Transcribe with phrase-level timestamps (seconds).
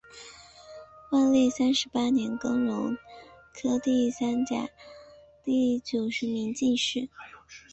[1.11, 2.97] 万历三十八年庚戌
[3.53, 4.67] 科第三甲
[5.43, 7.07] 第九十名进士。